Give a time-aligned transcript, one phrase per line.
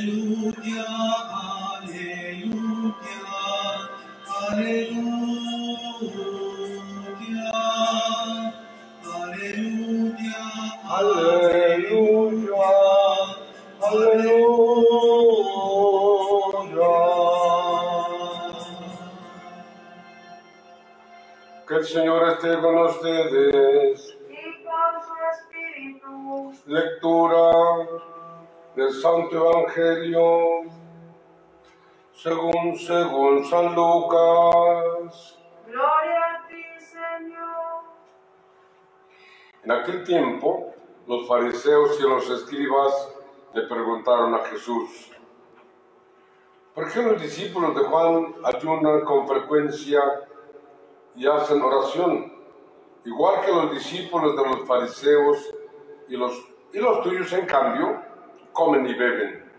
[0.00, 0.88] Aleluya,
[1.76, 3.20] aleluya,
[4.40, 5.12] aleluya,
[9.12, 10.40] aleluya,
[10.88, 12.72] Aleluya,
[13.82, 14.56] aleluya.
[21.68, 24.16] Que el Señor esté con ustedes.
[24.30, 26.52] y con su espíritu.
[26.66, 27.50] Lectura
[28.80, 30.62] del Santo Evangelio
[32.14, 35.38] según, según San Lucas.
[35.66, 37.82] Gloria a ti, Señor.
[39.64, 40.72] En aquel tiempo,
[41.06, 43.14] los fariseos y los escribas
[43.52, 45.12] le preguntaron a Jesús,
[46.74, 50.00] ¿por qué los discípulos de Juan ayunan con frecuencia
[51.14, 52.32] y hacen oración,
[53.04, 55.54] igual que los discípulos de los fariseos
[56.08, 56.32] y los,
[56.72, 58.09] y los tuyos, en cambio,
[58.52, 59.50] comen y beben?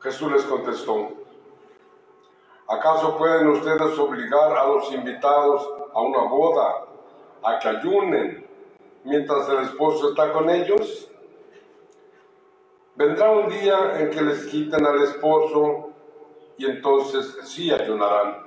[0.00, 1.08] Jesús les contestó,
[2.68, 6.84] ¿acaso pueden ustedes obligar a los invitados a una boda
[7.42, 8.46] a que ayunen
[9.04, 11.10] mientras el esposo está con ellos?
[12.94, 15.90] Vendrá un día en que les quiten al esposo
[16.56, 18.46] y entonces sí ayunarán.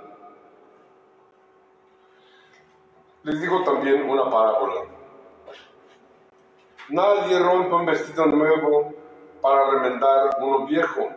[3.23, 4.98] Les digo también una parábola.
[6.89, 8.91] Nadie rompe un vestido nuevo
[9.41, 11.07] para remendar uno viejo,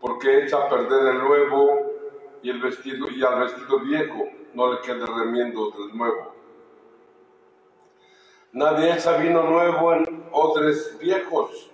[0.00, 1.92] porque echa a perder el nuevo
[2.42, 6.34] y el vestido y al vestido viejo no le queda remiendo del nuevo.
[8.52, 11.70] Nadie echa vino nuevo en odres viejos,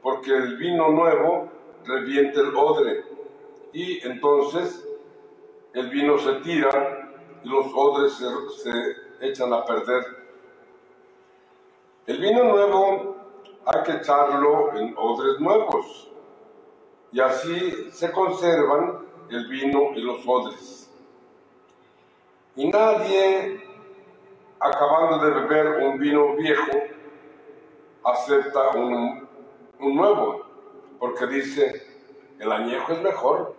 [0.00, 1.48] porque el vino nuevo
[1.84, 3.04] revienta el odre
[3.72, 4.86] y entonces
[5.74, 7.10] el vino se tira
[7.42, 8.22] y los odres
[8.62, 10.19] se echan a perder.
[12.06, 13.16] El vino nuevo
[13.66, 16.10] hay que echarlo en odres nuevos
[17.12, 20.90] y así se conservan el vino y los odres.
[22.56, 23.62] Y nadie,
[24.58, 26.72] acabando de beber un vino viejo,
[28.04, 29.28] acepta un,
[29.78, 30.42] un nuevo,
[30.98, 31.86] porque dice,
[32.38, 33.54] el añejo es mejor.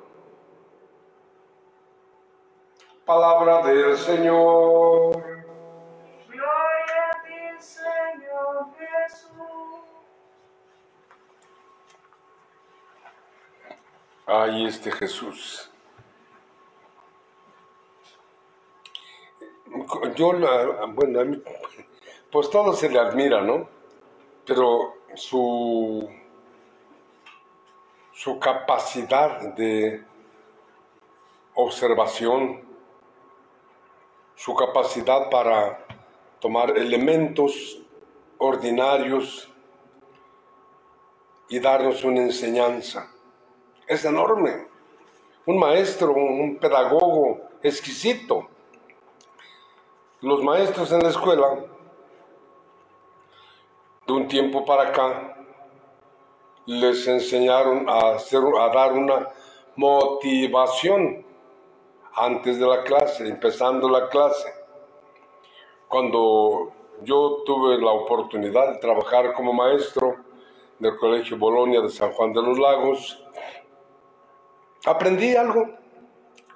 [3.05, 5.20] Palabra del Señor.
[14.33, 15.69] Ay, este Jesús.
[20.15, 20.31] Yo,
[20.93, 21.41] bueno,
[22.31, 23.67] pues todo se le admira, ¿no?
[24.45, 26.09] Pero su,
[28.13, 30.05] su capacidad de
[31.55, 32.61] observación,
[34.35, 35.85] su capacidad para
[36.39, 37.81] tomar elementos
[38.43, 39.47] ordinarios
[41.47, 43.07] y darnos una enseñanza
[43.87, 44.67] es enorme.
[45.45, 48.47] Un maestro, un pedagogo exquisito.
[50.21, 51.65] Los maestros en la escuela,
[54.07, 55.37] de un tiempo para acá,
[56.65, 59.27] les enseñaron a, hacer, a dar una
[59.75, 61.25] motivación
[62.15, 64.51] antes de la clase, empezando la clase.
[65.87, 70.15] Cuando yo tuve la oportunidad de trabajar como maestro
[70.79, 73.23] del Colegio Bolonia de San Juan de los Lagos,
[74.85, 75.81] aprendí algo.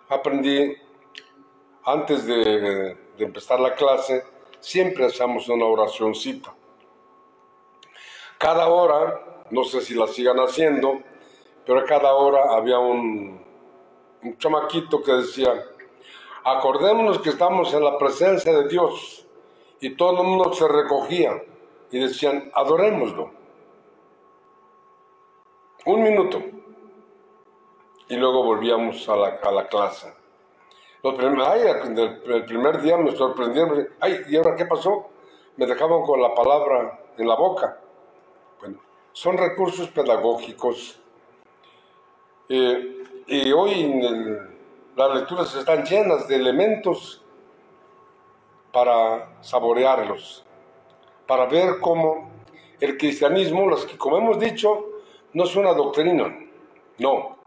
[0.08, 0.76] Aprendí
[1.84, 4.24] antes de, empezar la clase,
[4.60, 6.54] siempre hacemos una oracioncita.
[8.38, 11.00] Cada hora, no sé si la sigan haciendo,
[11.66, 13.44] pero cada hora había un,
[14.22, 15.54] un chamaquito que decía,
[16.44, 19.25] acordémonos que estamos en la presencia de Dios.
[19.82, 21.42] Y todo el mundo se recogía
[21.92, 23.32] y decían, adorémoslo.
[25.86, 26.42] Un minuto
[28.08, 30.14] y luego volvíamos a la, a la clase.
[31.04, 35.10] Los prim- ay, el, primer día me sorprendieron, ay, ¿y ahora qué pasó?
[35.58, 37.80] Me dejaban con la palabra en la boca.
[38.60, 38.80] Bueno,
[39.14, 41.00] son recursos pedagógicos.
[42.50, 44.02] Eh, y hoy
[44.96, 47.24] las lecturas están llenas de elementos
[48.76, 50.46] para saborearlos,
[51.26, 52.30] para ver cómo
[52.82, 54.88] el cristianismo, los que, como hemos dicho,
[55.32, 56.38] no es una doctrina,
[56.98, 57.38] no,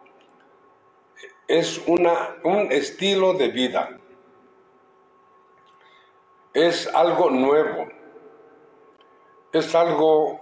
[1.46, 3.98] es una, un estilo de vida.
[6.54, 7.88] Es algo nuevo.
[9.52, 10.40] Es algo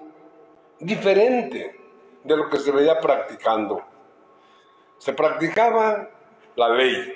[0.78, 1.80] diferente
[2.22, 3.82] de lo que se veía practicando.
[4.98, 6.10] Se practicaba
[6.54, 7.12] la ley,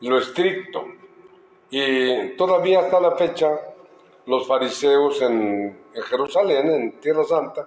[0.00, 0.97] lo estricto.
[1.70, 3.48] Y todavía hasta la fecha
[4.26, 7.66] los fariseos en, Jerusalén, en Tierra Santa,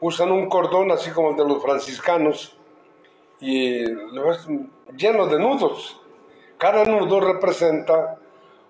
[0.00, 2.56] usan un cordón así como el de los franciscanos
[3.40, 3.84] y
[4.96, 6.00] lleno de nudos.
[6.58, 8.18] Cada nudo representa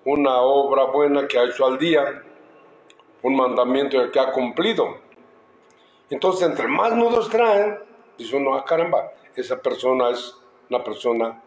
[0.05, 2.23] una obra buena que ha hecho al día,
[3.23, 4.99] un mandamiento que ha cumplido.
[6.11, 7.79] Entonces, entre más nudos traen,
[8.17, 10.37] dice uno, ah, caramba, esa persona es
[10.71, 11.43] una persona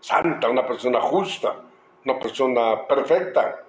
[0.00, 1.56] santa, una persona justa,
[2.04, 3.64] una persona perfecta.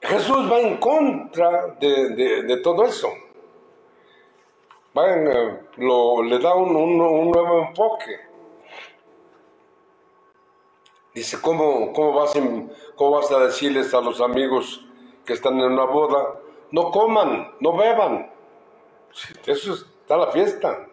[0.00, 3.08] Jesús va en contra de, todo eso.
[4.96, 8.20] Va eh, lo, le da un, nuevo enfoque.
[11.14, 12.34] Dice, ¿cómo, cómo, vas
[12.96, 14.84] ¿cómo vas a decirles a los amigos
[15.24, 16.40] que están en una boda?
[16.70, 18.30] No coman, no beban.
[19.46, 20.86] Eso está la fiesta.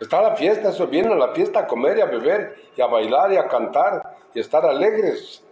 [0.00, 2.86] Está la fiesta, eso viene a la fiesta a comer y a beber y a
[2.86, 5.44] bailar y a cantar y a estar alegres.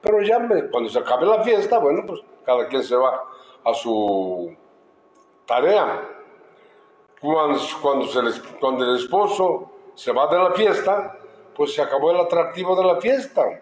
[0.00, 0.38] Pero ya
[0.70, 3.24] cuando se acabe la fiesta, bueno, pues cada quien se va
[3.64, 4.54] a su
[5.44, 6.08] tarea.
[7.20, 8.06] Cuando, cuando,
[8.60, 11.18] cuando el esposo se va de la fiesta,
[11.56, 13.60] pues se acabó el atractivo de la fiesta.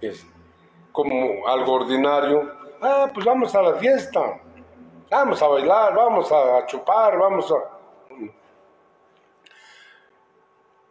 [0.00, 0.26] Es
[0.92, 2.52] como algo ordinario.
[2.82, 4.40] Ah, pues vamos a la fiesta.
[5.10, 7.80] Vamos a bailar, vamos a chupar, vamos a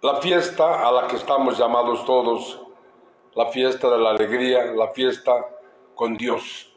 [0.02, 2.62] la fiesta a la que estamos llamados todos,
[3.36, 5.46] la fiesta de la alegría, la fiesta
[5.94, 6.74] con Dios.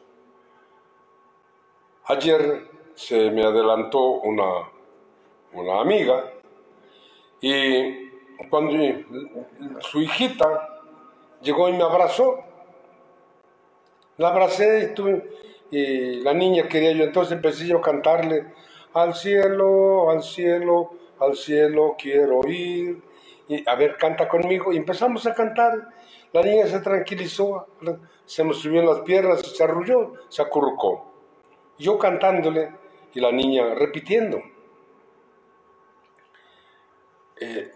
[2.05, 4.69] Ayer se me adelantó una,
[5.53, 6.33] una amiga
[7.39, 8.09] y
[8.49, 8.73] cuando
[9.79, 10.81] su hijita
[11.41, 12.43] llegó y me abrazó,
[14.17, 14.93] la abracé
[15.71, 18.53] y, y la niña quería yo, entonces empecé yo a cantarle,
[18.93, 23.12] al cielo, al cielo, al cielo quiero ir
[23.47, 24.71] y a ver, canta conmigo.
[24.71, 25.89] Y empezamos a cantar.
[26.31, 27.67] La niña se tranquilizó,
[28.25, 31.11] se me subió las piernas, se arrulló, se acurrucó.
[31.77, 32.71] Yo cantándole
[33.13, 34.41] y la niña repitiendo.
[37.39, 37.71] Eh,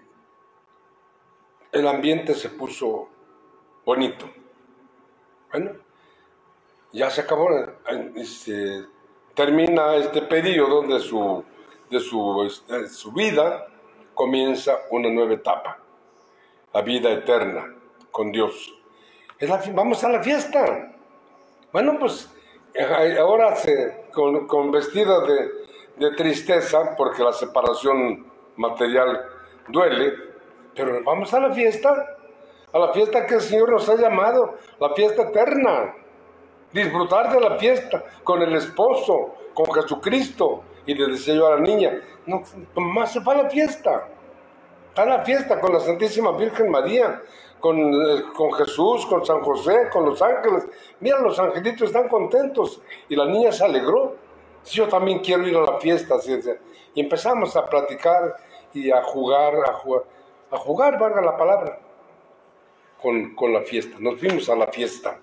[1.71, 3.09] el ambiente se puso
[3.85, 4.27] bonito.
[5.51, 5.71] Bueno,
[6.91, 7.49] ya se acabó,
[8.15, 8.85] este,
[9.35, 11.43] termina este periodo de su,
[11.89, 13.67] de su, de este, su vida
[14.17, 15.77] comienza una nueva etapa,
[16.73, 17.73] la vida eterna
[18.11, 18.73] con Dios.
[19.73, 20.91] vamos a la fiesta.
[21.71, 22.27] Bueno, pues
[22.73, 25.51] eh, ahora se, con, vestida de,
[25.97, 28.25] de tristeza, porque la separación
[28.55, 29.23] material
[29.67, 30.13] duele,
[30.75, 32.17] pero vamos a la fiesta,
[32.73, 35.93] a la fiesta que el Señor nos ha llamado, la fiesta eterna.
[36.73, 41.59] Disfrutar de la fiesta con el esposo, con Jesucristo, y le decía yo a la
[41.59, 42.41] niña, no,
[42.75, 44.07] más se va a la fiesta.
[44.87, 47.21] Está la fiesta con la Santísima Virgen María,
[47.59, 50.65] con, eh, con, Jesús, con San José, con los ángeles.
[51.01, 52.81] Mira, los angelitos están contentos.
[53.09, 54.15] Y la niña se alegró.
[54.65, 56.15] Yo también quiero ir a la fiesta.
[56.95, 58.37] Y empezamos a platicar
[58.73, 60.03] y a jugar, a jugar,
[60.51, 61.79] a jugar, valga la palabra,
[63.01, 63.97] con, con la fiesta.
[63.99, 65.19] Nos fuimos a la fiesta.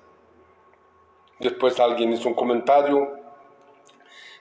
[1.40, 3.23] Después alguien hizo un comentario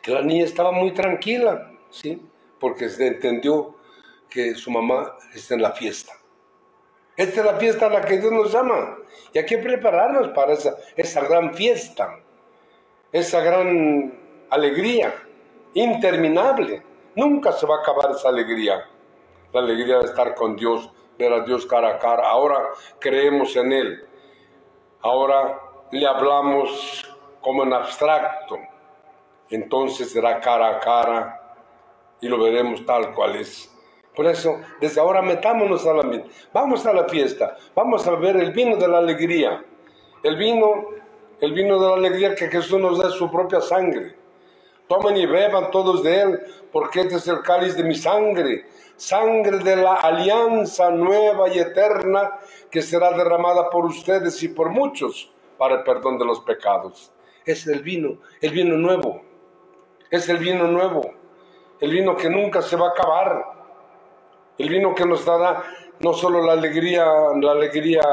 [0.04, 2.22] que la niña estaba muy tranquila, ¿sí?
[2.60, 3.74] Porque se entendió
[4.30, 6.12] que su mamá está en la fiesta.
[7.16, 8.98] Esta es la fiesta a la que Dios nos llama.
[9.32, 12.20] Y hay que prepararnos para esa, esa gran fiesta,
[13.14, 14.20] esa gran
[14.50, 15.16] alegría
[15.74, 16.84] interminable.
[17.16, 18.84] Nunca se va a acabar esa alegría.
[19.54, 22.28] La alegría de estar con Dios, ver a Dios cara a cara.
[22.28, 22.58] Ahora
[23.00, 24.06] creemos en Él.
[25.02, 28.58] Ahora le hablamos como en abstracto
[29.56, 31.58] entonces será cara a cara
[32.22, 33.70] y lo veremos tal cual es.
[34.16, 38.52] Por eso, desde ahora metámonos a la vamos a la fiesta, vamos a ver el
[38.52, 39.64] vino de la alegría,
[40.24, 40.88] el vino,
[41.40, 44.16] el vino de la alegría que Jesús nos da su propia sangre.
[44.88, 46.40] Tomen y beban todos de él,
[46.72, 52.40] porque este es el cáliz de mi sangre, sangre de la alianza nueva y eterna
[52.70, 57.12] que será derramada por ustedes y por muchos para el perdón de los pecados.
[57.46, 59.33] Es el vino, el vino nuevo
[60.14, 61.12] es el vino nuevo,
[61.80, 63.46] el vino que nunca se va a acabar,
[64.60, 65.64] el vino que nos dará
[66.02, 67.04] no solo la alegría,
[67.42, 68.04] la alegría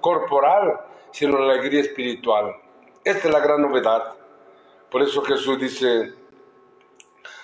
[0.00, 0.78] corporal,
[1.10, 2.54] sino la alegría espiritual.
[3.02, 4.14] Esta es la gran novedad.
[4.88, 6.12] Por eso Jesús dice,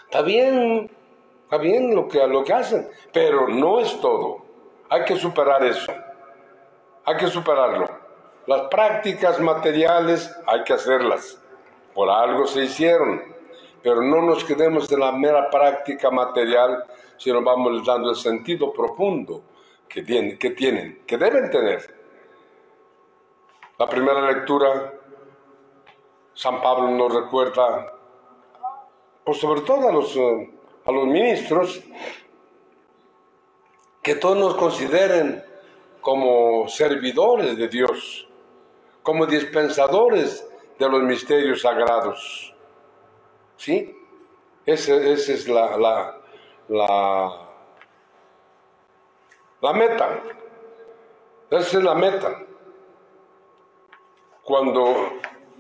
[0.05, 0.89] está bien,
[1.43, 4.45] está bien lo que, lo que hacen, pero no es todo.
[4.91, 5.93] Hay que superar eso.
[7.05, 7.89] Hay que superarlo.
[8.47, 11.43] Las prácticas materiales hay que hacerlas.
[11.93, 13.38] Por algo se hicieron
[13.83, 16.85] pero no nos quedemos en la mera práctica material,
[17.17, 19.43] sino vamos dando el sentido profundo
[19.89, 21.95] que tienen, que, tienen, que deben tener.
[23.79, 24.93] La primera lectura,
[26.35, 27.95] San Pablo nos recuerda
[29.25, 31.83] pues sobre todo a los, a los ministros,
[34.03, 35.45] que todos nos consideren
[36.01, 38.27] como servidores de Dios,
[39.03, 42.55] como dispensadores de los misterios sagrados.
[43.59, 43.93] ¿Sí?
[44.65, 46.21] Esa, esa es la, la,
[49.61, 50.23] la, meta.
[51.51, 52.41] Esa es la meta.
[54.45, 54.95] Cuando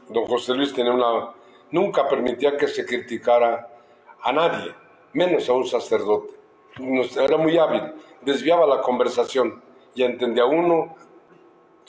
[0.08, 1.34] don José Luis tenía una...
[1.72, 3.68] Nunca permitía que se criticara
[4.22, 4.74] a nadie,
[5.12, 6.34] menos a un sacerdote.
[7.20, 9.60] Era muy hábil, desviaba la conversación
[9.94, 10.94] y entendía uno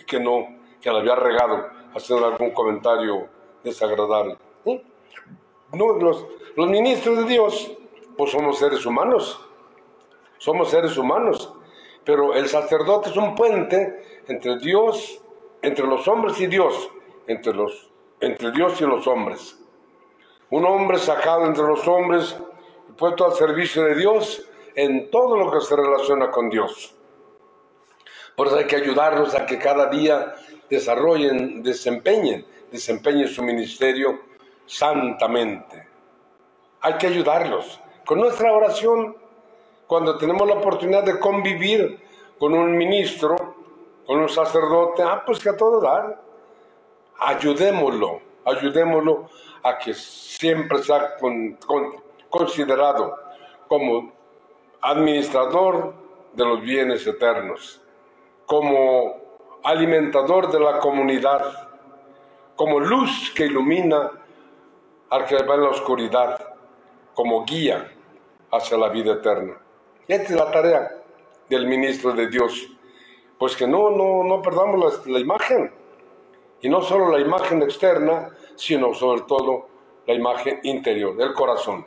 [0.08, 3.30] que no, que le había regado haciendo algún comentario
[3.64, 4.36] desagradable.
[4.66, 4.84] ¿Sí?
[5.74, 7.72] No, los, los ministros de Dios,
[8.18, 9.40] pues somos seres humanos,
[10.38, 11.54] somos seres humanos,
[12.04, 15.22] pero el sacerdote es un puente entre Dios,
[15.62, 16.90] entre los hombres y Dios,
[17.28, 19.60] entre, los, entre Dios y los hombres.
[20.50, 22.36] Un hombre sacado entre los hombres
[22.98, 26.96] puesto al servicio de Dios en todo lo que se relaciona con Dios.
[28.36, 30.34] Por eso hay que ayudarlos a que cada día
[30.70, 34.29] desarrollen, desempeñen, desempeñen su ministerio
[34.70, 35.88] santamente.
[36.82, 39.18] Hay que ayudarlos con nuestra oración.
[39.88, 42.00] Cuando tenemos la oportunidad de convivir
[42.38, 43.36] con un ministro,
[44.06, 46.22] con un sacerdote, ah, pues que a todo dar.
[47.20, 49.28] Ayudémoslo, ayudémoslo
[49.64, 51.92] a que siempre sea con- con-
[52.30, 53.18] considerado
[53.68, 54.12] como
[54.82, 55.94] administrador
[56.34, 57.82] de los bienes eternos,
[58.46, 59.16] como
[59.64, 61.68] alimentador de la comunidad,
[62.56, 64.12] como luz que ilumina
[65.10, 66.56] al que va en la oscuridad,
[67.14, 67.92] como guía
[68.52, 69.58] hacia la vida eterna.
[70.08, 70.92] Esta es la tarea
[71.50, 72.68] del ministro de Dios.
[73.38, 75.72] Pues que no, no, no perdamos la, la imagen.
[76.62, 79.68] Y no solo la imagen externa, sino sobre todo
[80.06, 81.86] la imagen interior, el corazón.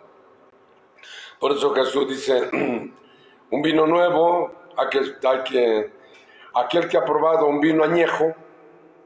[1.39, 2.49] Por eso Jesús dice,
[3.51, 5.93] un vino nuevo, aquel, hay que,
[6.55, 8.33] aquel que ha probado un vino añejo,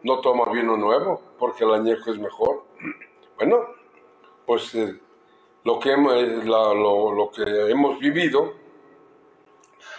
[0.03, 2.65] no toma vino nuevo, porque el añejo es mejor.
[3.39, 3.67] Bueno,
[4.47, 4.99] pues eh,
[5.65, 8.55] lo, que hemos, eh, lo, lo que hemos vivido,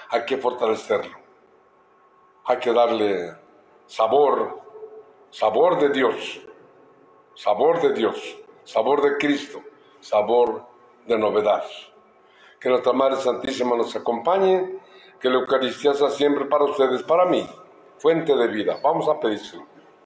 [0.10, 1.18] hay que fortalecerlo.
[2.46, 3.36] Hay que darle
[3.86, 4.62] sabor,
[5.30, 6.42] sabor de Dios,
[7.36, 9.62] sabor de Dios, sabor de Cristo,
[10.00, 10.66] sabor
[11.06, 11.64] de novedad.
[12.60, 14.80] Que nuestra Madre Santísima nos acompañe,
[15.20, 17.48] que la Eucaristía sea siempre para ustedes, para mí,
[17.98, 18.80] fuente de vida.
[18.82, 19.66] Vamos a pedírselo.